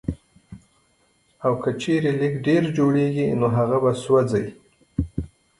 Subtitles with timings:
[1.45, 4.47] او کۀ چرې لږ ډېر جوړيږي نو هغه به سېزئ